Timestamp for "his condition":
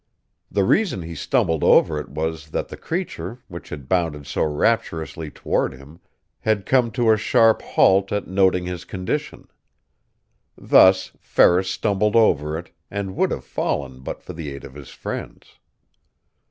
8.65-9.47